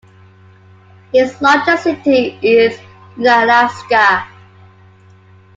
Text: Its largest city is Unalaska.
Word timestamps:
Its 1.13 1.39
largest 1.43 1.83
city 1.83 2.39
is 2.41 2.75
Unalaska. 3.19 4.27